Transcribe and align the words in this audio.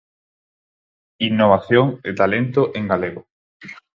Innovación 1.29 1.87
e 2.09 2.11
talento 2.19 2.61
en 2.77 2.83
galego. 2.91 3.21